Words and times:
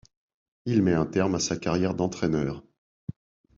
Il 0.65 0.81
met 0.81 0.95
un 0.95 1.05
terme 1.05 1.35
à 1.35 1.39
sa 1.39 1.57
carrière 1.57 1.93
d'entraîneur. 1.93 2.63